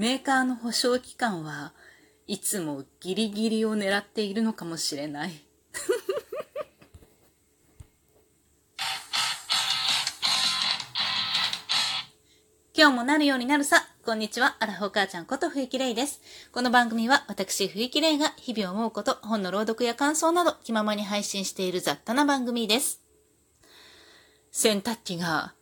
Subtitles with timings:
[0.00, 1.74] メーカーの保証期間は
[2.26, 5.32] いつもギリギリを狙っているのかもしれない。
[12.74, 13.86] 今日もなるようになるさ。
[14.02, 14.56] こんにちは。
[14.60, 16.22] アラフォー母ちゃんこと冬木玲です。
[16.50, 23.02] この番組は私冬木玲が日々思うこと、本の朗読や感想など気ままに配信している雑多な番組です。
[24.50, 25.52] 洗濯機が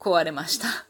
[0.00, 0.86] 壊れました。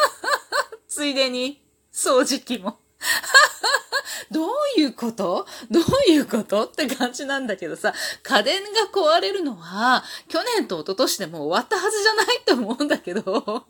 [0.88, 1.62] ついでに
[1.94, 2.78] 掃除機も。
[4.30, 5.46] どういうこと？
[5.70, 13.64] どういうことって感じなんだけどさ、家電が壊れるのは、去年と一昨年でも終わったはずじゃないと思うんだけど。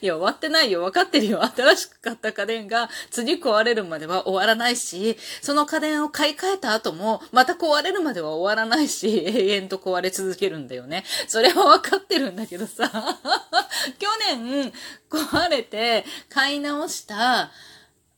[0.00, 0.82] いや、終わってないよ。
[0.82, 1.42] 分かってるよ。
[1.44, 11.04] 新しく買った家電が次壊れるまでは終わらないし、その家電を買い替えた後も、また壊れるまでは終わらないし、永遠と壊れ続けるんだよね。
[11.28, 12.90] それは分かってるんだけどさ、
[13.98, 14.72] 去年
[15.10, 17.50] 壊れて買い直した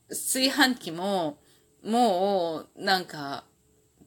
[0.08, 1.38] 炊飯器も、
[1.84, 3.44] もう、なんか、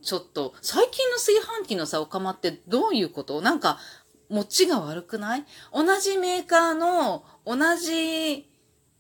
[0.02, 3.41] ちょっと、最近の炊飯器のさ、お釜ってどういうこと？
[3.41, 3.80] なんか、
[4.29, 5.45] 持ちが悪くない？
[5.73, 8.49] 同じメーカーの同じ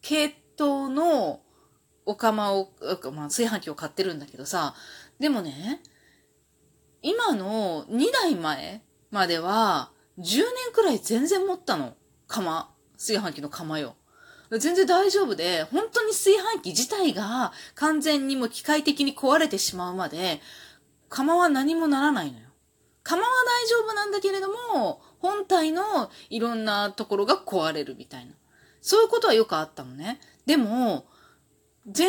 [0.01, 1.41] 系統の
[2.05, 2.69] お釜を、
[3.13, 4.75] まあ、炊飯器を買ってるんだけどさ、
[5.19, 5.81] でもね、
[7.01, 11.95] 今の2台前までは、10年くらい全然持ったの。
[12.27, 12.69] 釜。
[12.93, 13.95] 炊飯器の釜よ。
[14.51, 20.39] 全然大丈夫で、本当に炊飯器自体が完全にもう機械的に壊れてしまうまで、
[21.09, 22.44] 釜は何もならないのよ。
[23.05, 28.33] 釜は大丈夫なんだけれども、本体のいろんなところが壊れるみたいな。
[28.81, 30.19] そういうことはよくあったのね。
[30.47, 31.05] でも、
[31.95, 32.07] 前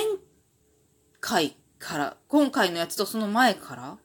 [1.21, 3.99] 回から、今回のやつとその前から、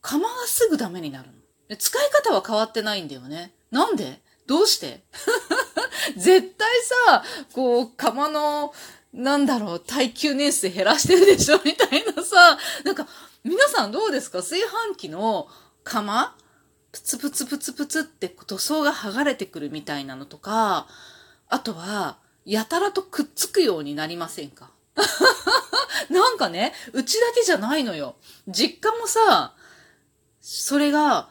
[0.00, 1.28] 釜がすぐダメになる
[1.68, 1.76] の。
[1.76, 3.54] 使い方は変わってないんだよね。
[3.70, 4.22] なんで？
[4.46, 5.04] どうして？
[6.16, 8.72] 絶対さ、こう、釜の、
[9.12, 11.60] なんだろう、耐久年数減らしてるでしょ？
[11.62, 13.06] みたいなさ、なんか、
[13.44, 14.38] 皆さんどうですか？
[14.38, 15.48] 炊飯器の
[15.86, 16.34] 釜？
[16.90, 20.88] プツプツプツプツって塗装が剥がれてくるみたいなのとか、
[21.48, 24.70] あとは、やたらとくっつくようになりませんか？
[26.10, 28.16] なんかね、うちだけじゃないのよ。
[28.48, 29.54] 実家もさ、
[30.40, 31.28] それが、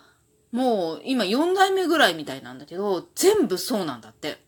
[0.51, 4.41] もう今4代目ぐらいみたいなんだけど、全部そうなんだって。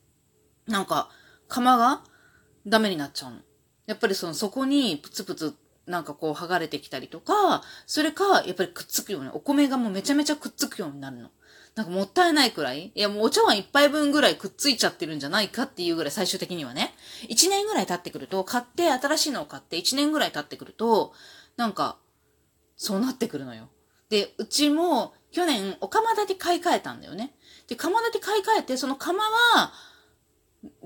[0.67, 1.09] なんか、
[1.49, 2.01] 釜が
[2.65, 3.39] ダメになっちゃうの。
[3.87, 5.53] やっぱりその、そこにプツプツ
[5.87, 11.29] なんかこう剥がれてきたりとか、それか、やっぱりくっつくように、お米がもうめちゃめちゃくっつくようになるの。
[11.75, 16.93] なんかもったいないくらいいやもうお茶碗一杯分ぐらいくっついちゃってるんじゃないかっていうぐらい最終的にはね。
[17.29, 21.13] 一年ぐらい経ってくると、買って、新しいのを買って一年ぐらい経ってくると、
[21.55, 21.97] なんか、
[22.75, 23.69] そうなってくるのよ。
[24.09, 27.35] で、うちも去年お釜だけ買い替えたんだよね。
[27.67, 29.73] で、釜だけ買い替えて、その釜は、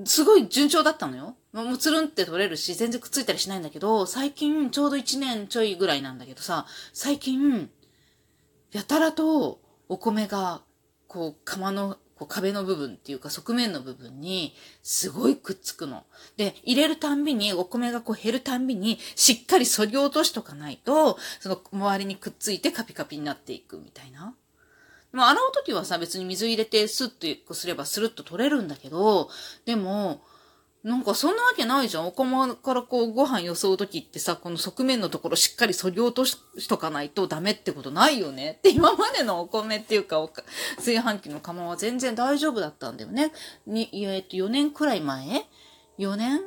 [0.05, 1.35] すごい順調だったのよ。
[1.53, 7.69] もうつるんって取れるし、全然くっついたりしないんだけど、最近、ちょうど1年ちょいぐらいなんだけどさ、最近、
[8.71, 9.59] やたらと
[9.89, 10.61] お米が、
[11.07, 16.05] こう、釜の、こう壁の部分っていうか側面の部分にすごいくっつくの。
[16.37, 24.35] で、入れるたんびに、お米がこう減るたんびに、しっかり削ぎ落としとかないと、その周りにくっついてカピカピになっていくみたいな。
[25.11, 29.29] まあ、洗うときはさ、別に水入れてスッとすればスルッと取れるんだけど、
[29.65, 30.21] でも、
[30.83, 32.07] なんかそんなわけないじゃん。
[32.07, 38.55] お釜からこうご飯よそうときってさ、この側面のところしっかり削ぎ落としとかないとダメってことないよね。
[38.57, 40.27] って今までのお米っていうか、
[40.77, 43.31] 炊飯器の釜は全然大丈夫だったんだよね。
[43.67, 45.45] に、えっと、4年くらい前
[45.99, 46.41] ？4年？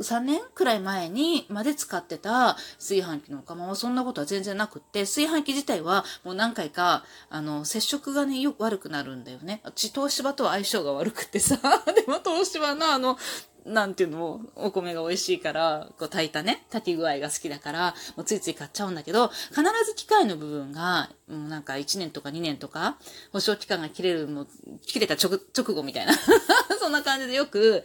[0.00, 9.60] ?3 年くらい前にまで使ってた炊飯器の釜はそんなことは全然なくって、炊飯器自体はもう何回か、あの、接触がね、よく悪くなるんだよね。
[9.64, 11.56] うち東芝とは相性が悪くてさ、
[11.94, 13.18] でも東芝のあの、
[13.66, 22.96] なんていうの、お米が美味しいから、こう炊いたね、炊き具合が好きだから、もうついつい買っちゃうんだけど、必ず機械の部分が、もうなんか1年とか2年とか、
[23.32, 24.48] 保証期間が切れる、もう、
[24.82, 26.12] 切れた直直後みたいな。
[26.80, 27.84] そんな感じでよく、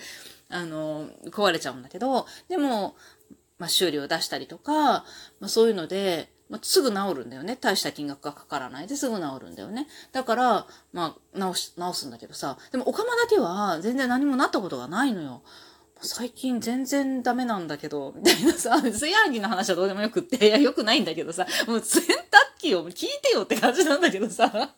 [0.49, 2.95] あの、壊れちゃうんだけど、でも、
[3.57, 4.73] まあ、修理を出したりとか、
[5.39, 7.57] まあ、そういうので、まあ、すぐ治るんだよね。
[7.59, 9.87] 大した金額がかからないですぐ治るんだよね。
[10.11, 15.41] だから、まあ、直し、直すんだけどさ、でも、お釜だけは全然何もなったことがないのよ。
[16.01, 24.75] 最近全然ダメなんだけど、みたいなさ、炊飯器の話はどうでもよくって、いや、よくないんだけどさ、もう洗濯機を聞いてよって感じなんだけどさ、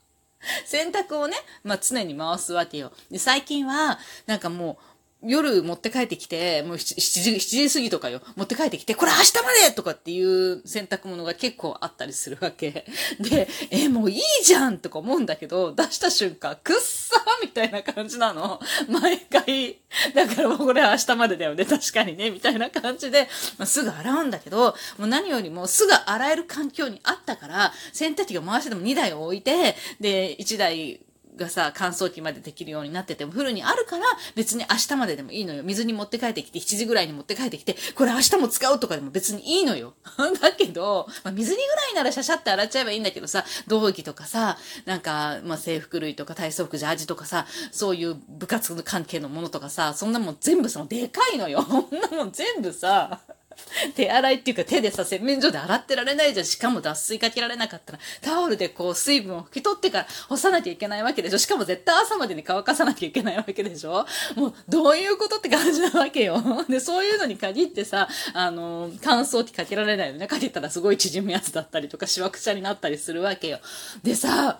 [0.65, 2.92] 洗濯をね、まあ常に回すわけよ。
[3.09, 12.86] で、最近は、なんかもう、夜持って帰ってきて、もう 7, 時、7時過ぎとかよ、持って帰ってきて、これ明日までとかっていう洗濯物が結構あったりするわけ。
[13.19, 18.60] で、え、もういいじゃんとか思うんだけど、出した瞬間、くっさーみたいな感じなの。
[18.88, 19.80] 毎回。
[20.14, 23.28] だからもうこれ明日までだよね、確かにね、みたいな感じで、
[23.58, 31.00] まあ、すぐ洗うんだけど、もう何よりもすぐ洗える環境にあったから、洗濯機が回してでも2台置いて、で、1台
[31.38, 34.06] がさ、乾燥機までできるようになってても、フルにあるから、
[34.36, 35.63] 別に明日まででもいいのよ。
[35.63, 39.94] 水に持って帰ってきて、7時ぐらいに持って帰ってきて、これ明日も使うとかでも別にいいのよ。
[40.42, 51.63] だけど、まあ、水にぐらいならシャシャって洗っちゃえばいいんだけどさ、道着とかさ、なんか、まあ、制服類とか体操服、ジャージとかさ、そういう部活の関係のものとかさ、そんなもん全部そのでかいのよ。
[51.68, 53.22] そんなもん全部さ、
[53.95, 56.45] 手洗いっていうか手でさ、洗面所で洗ってられないじゃん。
[56.45, 61.38] しかも脱水かけられなかったら、タオルでこう水分を拭き取ってから干さなきゃいけないわけでしょ。
[61.38, 64.06] しかも絶対朝までに乾かさなきゃいけないわけでしょ。
[64.36, 66.42] もう、どういうことって感じなわけよ。
[66.69, 70.27] で、そういうのに限ってさ、あの、乾燥機かけられないよね。
[70.27, 73.59] かけたらすごい縮むやつだったりとか、しわくちゃになったりするわけよ。
[74.04, 74.59] でさ、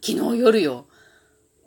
[0.00, 0.86] 昨日夜よ。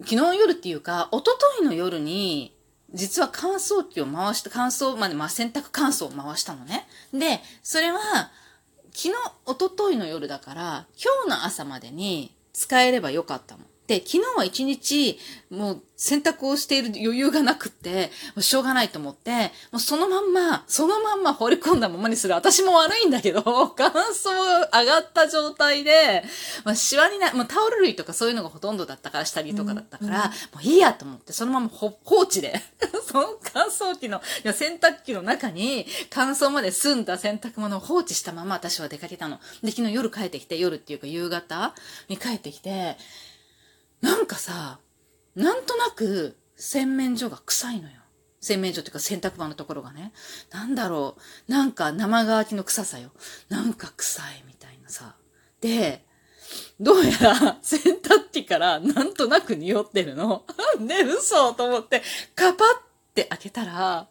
[0.01, 2.55] 昨日夜っていうか、一昨日の夜に、
[2.93, 6.87] 実は乾燥機を回して、乾燥まで、まあ、洗濯乾燥を回したのね。
[7.13, 7.99] で、それは、
[8.91, 9.13] 昨日、
[9.45, 13.63] おとといの夜だから、今日の朝までに使えればよかったの。
[13.89, 15.17] で、昨日は一日、
[15.49, 22.35] もう洗濯をしている余裕がなくって、もうしょうがないと思って、もうそのまんま、そのまんま放り込んだままにする。
[22.35, 23.41] 私も悪いんだけど、
[23.75, 24.29] 乾燥
[24.71, 26.23] 上がった状態で、
[26.65, 32.61] まあ、シワにな、もうタオル類とかそういうのがほとんどだったから、下着とかだったから、うんうん、もういいやと思って、そのまま放置で、
[33.11, 39.39] その乾燥機の、いや洗濯機の中に乾燥まで済んだ洗濯物を放置したまま私は出かけたの。
[39.63, 41.73] で、昨日夜帰ってきて、夜っていうか夕方
[42.07, 42.95] に帰ってきて、
[44.01, 44.79] なんかさ、
[45.35, 47.95] なんとなく洗面所が臭いのよ。
[48.41, 50.13] 洗面所っていうか洗濯場のところがね。
[50.51, 51.17] なんだろ
[51.47, 51.51] う。
[51.51, 53.11] なんか生乾きの臭さよ。
[53.49, 55.15] なんか臭いみたいなさ。
[55.61, 56.05] で、
[56.79, 60.45] どうやら洗濯機からなんとなく匂ってるの。
[60.79, 62.01] で、嘘と思って、
[62.35, 62.67] カパっ
[63.13, 64.07] て開けたら、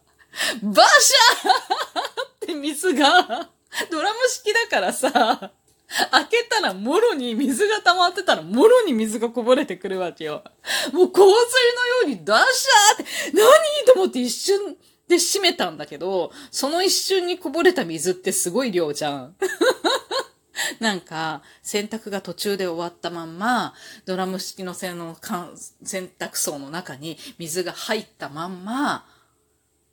[0.63, 3.51] バシャーって水が、
[3.91, 5.53] ドラム式だからさ、
[6.11, 10.45] 開けたらもろに水が溜まってたらもろに水がこぼれてくるわけよ。
[10.93, 13.43] もう洪水のようにダッシャーって何？
[13.87, 14.77] と思って一瞬
[15.09, 19.37] で閉めたんだけど、その一瞬にこぼれた水ってすごい量じゃん。
[20.81, 23.75] なんか、洗濯が途中で終わったまんま、
[24.05, 29.07] ドラム式の洗の洗濯槽の中に水が入ったまんま、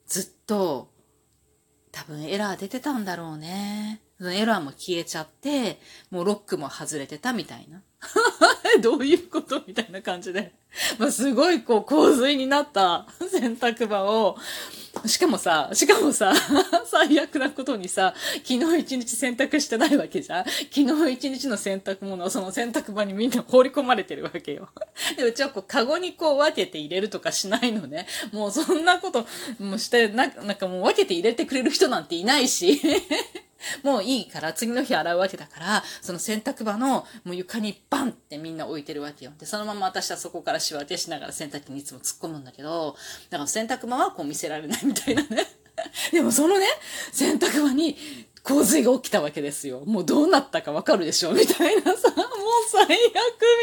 [0.06, 0.92] ずっと、
[1.92, 4.02] 多分エラー出てたんだろうね。
[4.22, 5.80] エラーも消えちゃって、
[6.10, 7.82] もうロックも外れてたみたいな。
[8.82, 10.54] どういうことみたいな感じで。
[11.00, 14.38] まあ、すごいこう洪水になった 洗濯場を、
[15.06, 16.34] しかもさ、しかもさ、
[16.86, 18.14] 最悪なことにさ、
[18.46, 24.70] 昨日一日洗濯してないわけじゃん昨日一日の洗濯物をその洗濯場にみんな放り込まれてるわけよ。
[25.18, 28.08] で、うちはこう、カゴにこう分けて入れるとかしないのね。
[28.32, 29.28] もうそんなこと、
[29.60, 32.82] もして、なんかもう分けて入れてくれる人なんていないし。
[33.84, 39.32] もういいから次の日洗うわけだから、その洗濯場のもう床にバンってみんな置いてるわけよ。
[39.40, 42.96] で、そのまま私はそこから仕分けしながら洗濯機にいつも突っ込むんだけど、
[43.30, 45.48] だから洗濯場はこう見せられないみたいなね。
[46.12, 46.66] でもそのね、
[47.12, 47.98] 洗濯場に
[48.46, 49.82] 洪水が起きたわけですよ。
[49.86, 52.26] もうどうなったかわかるでしょみたいなさ、もう
[52.70, 52.90] 最悪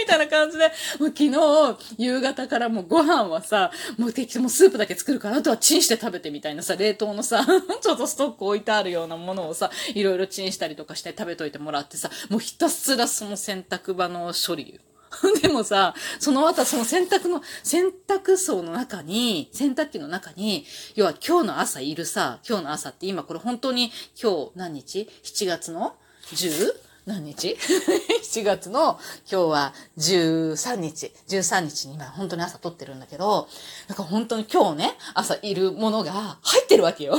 [0.01, 0.65] みたいな感じで、
[0.99, 7.47] もう昨日、夕方からもうご飯はさ、もう適当もうスープだけ作るから、あとはチンして食べてみたいなさ、冷凍のさ、
[7.81, 14.81] ちょっとストック置いてあるようなものをさ、いろいろチンしたりとかして食べといてもらってさ、もうひたすらその洗濯場の処理
[15.43, 25.95] でもさ、その後その洗濯の、洗濯槽の中に、洗濯機の中に、要は今日の朝いるさ、今日の朝って今これ本当に今日何日 ?7 月の
[26.33, 26.75] ？10?
[27.05, 27.57] 何日
[28.23, 29.01] ?7 月の
[29.31, 31.13] 今日は13日。
[31.29, 33.49] 13日に今本当に朝撮ってるんだけど、
[33.89, 37.19] なんか本当に今日ね、朝いるものが入ってるわけよ。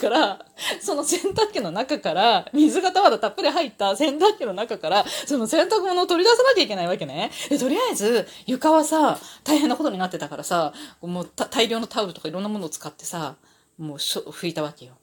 [0.00, 0.46] から、
[0.80, 7.30] その洗濯機の中から、水がたまだたっぷり入った洗濯機の中から、その洗濯物を取り出さなきゃいけないわけね。
[7.48, 13.36] で、とりあえず、床はさ、大変なことになってたからさ、もう大量のタオルとかいろんなものを使ってさ、
[13.78, 14.94] もう拭いたわけよ。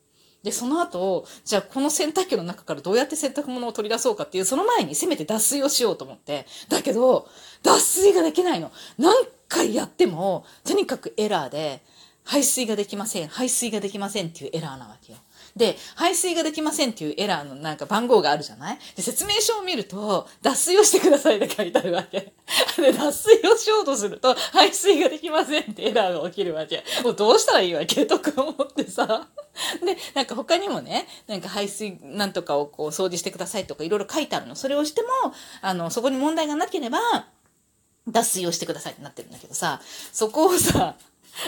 [0.44, 6.46] で、その後、じゃあこの洗濯機の中からどうやって洗濯物を取り出そうかっていう、その前にせめて脱水をしようと思って。
[6.70, 7.28] だけど、
[7.64, 8.72] 脱水ができないの。
[8.98, 9.14] 何
[9.50, 11.82] 回やっても、とにかくエラーで、
[12.28, 15.20] 排水ができません、排水ができませんっていうエラーなわけよ。
[15.56, 18.80] で、排水ができませんっていうエラーのなんか番号があるじゃない？
[18.96, 22.34] で、説明書を見ると、脱水をしてくださいって書いてあるわけ。
[22.78, 26.84] で、脱水をしようとすると、排水ができませんってエラーが起きるわけ。
[27.04, 29.28] もうどうしたらいいわけとか思ってさ。
[29.84, 34.56] で、なんか他にもね、なんか排水なんとかをこう掃除してくださいとかいろいろ書いてあるの。
[34.56, 35.08] それをしても、
[35.62, 37.00] あの、そこに問題がなければ、
[38.08, 39.82] 脱水をしてくださいってなってるんだけどさ、
[40.14, 40.96] そこをさ、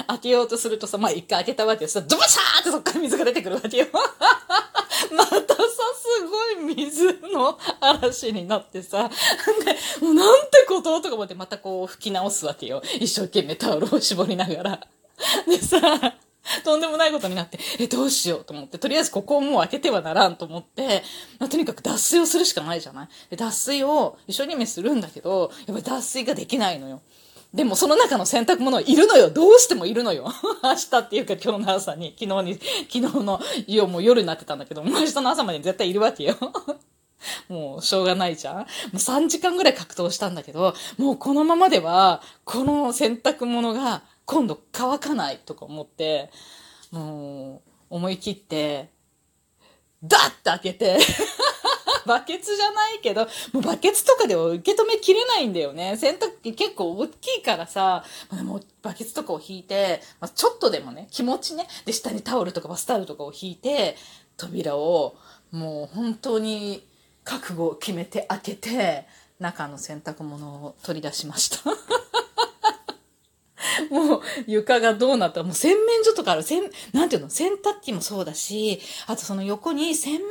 [0.07, 1.89] 開けようとするとさ、まあ一回開けたわけよ。
[1.89, 3.87] さ、ドバシャーってそっから水が出てくるわけよ。
[3.93, 9.09] またさ、すごい水の嵐になってさ、
[9.99, 12.81] で、もうなんてこととか思ってまたこう吹き直すわけよ。
[12.99, 14.87] 一生懸命タオルを絞りながら。
[15.47, 15.79] でさ、
[16.63, 21.03] とんでもないことになって、え、どうしようと思って、とりあえずここをもう開けてはならんと思って、
[21.37, 27.01] まあ、とにかく脱水をするしかないじゃないで脱水を一生懸命するんだけど、やっぱり脱水ができないのよ。
[27.53, 29.31] でもその中の洗濯物いるのよ。
[29.31, 30.31] どうしてもいるのよ。
[30.61, 32.59] 明日っていうか今日の朝に、昨日に、
[32.91, 36.35] 昨日の夜も夜になってたんだけど、もう明日の朝まで絶対いるわけよ。
[37.49, 38.55] もうしょうがないじゃん。
[38.57, 38.63] も
[38.93, 46.29] う3時間ぐらい格闘したんだけど、もうこのままでは、この洗濯物が今度乾かないとか思って、
[46.91, 48.89] もう思い切って、
[50.03, 50.99] ダッて開けて
[52.09, 55.95] バケツじゃないけど、もうバケツとかでは受け止めきれないんだよね。
[55.95, 58.03] 洗濯機結構大きいからさ、
[58.43, 63.95] もうバケツとかを引いて、まあ、ちょっとでもね、気持ちね、で、下にタオルとかバスタオルとかを引いて、
[64.37, 65.15] 扉を
[65.51, 66.83] もう本当に
[67.23, 69.05] 覚悟を決めて開けて、
[69.39, 71.69] 中の洗濯物を取り出しました。
[73.89, 75.43] もう床がどうなった？
[75.43, 76.43] もう洗面所とかある。
[76.43, 76.61] 洗、
[76.93, 77.29] なんていうの？
[77.29, 80.21] 洗濯機もそうだし、あとその横に洗面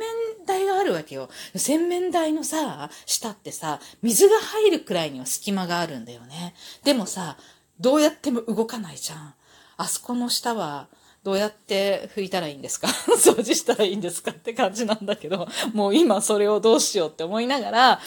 [0.49, 1.29] 台があるわけよ。
[1.55, 6.55] 洗面台のさ、下ってさ、水が入るくらいには隙間があるんだよね。
[6.83, 7.37] でもさ、
[7.79, 9.33] どうやっても動かないじゃん。
[9.77, 10.87] あそこの下は、
[11.23, 12.87] どうやって拭いたらいいんですか？
[13.17, 14.31] 掃除したらいいんですか？
[14.31, 18.01] って感じなんだけど、もう今それをどうしようって思いながら、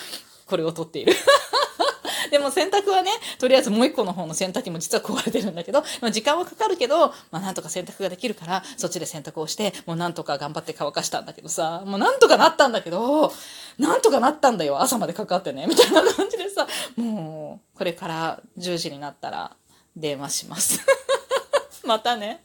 [0.46, 1.14] これを撮っている。
[2.32, 13.30] でも洗濯はね、とりあえずもう一個の方の洗濯機も実は壊れてるんだけど、まあ、時間はかかるけど、まあなんとか洗濯ができるから、そっちで洗濯をして、もうなんとか頑張って乾かしたんだけどさ、もうなんとかなったんだけど、
[13.78, 19.54] なんとかなったんだよ、朝までかかってね、みたいな感じでさ、もう、これから10時になったら
[19.94, 20.80] 電話します。
[21.84, 22.42] またね。